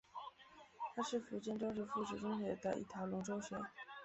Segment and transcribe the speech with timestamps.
[0.95, 3.55] 它是福建中学附属学校的一条龙中学。